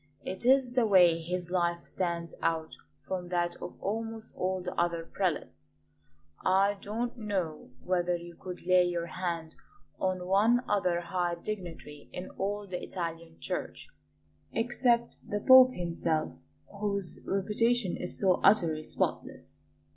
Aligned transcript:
It 0.25 0.47
is 0.47 0.71
the 0.71 0.87
way 0.87 1.19
his 1.19 1.51
life 1.51 1.85
stands 1.85 2.33
out 2.41 2.75
from 3.05 3.27
that 3.29 3.55
of 3.57 3.79
almost 3.79 4.35
all 4.35 4.63
the 4.63 4.73
other 4.73 5.05
prelates. 5.05 5.75
I 6.43 6.79
don't 6.81 7.15
know 7.19 7.69
whether 7.83 8.17
you 8.17 8.33
could 8.35 8.65
lay 8.65 8.83
your 8.83 9.05
hand 9.05 9.53
on 9.99 10.25
one 10.25 10.63
other 10.67 11.01
high 11.01 11.35
dignitary 11.35 12.09
in 12.13 12.31
all 12.31 12.65
the 12.65 12.83
Italian 12.83 13.39
Church 13.39 13.89
except 14.53 15.17
the 15.29 15.39
Pope 15.39 15.75
himself 15.75 16.33
whose 16.79 17.21
reputation 17.23 17.95
is 17.95 18.19
so 18.19 18.41
utterly 18.43 18.81
spotless. 18.81 19.59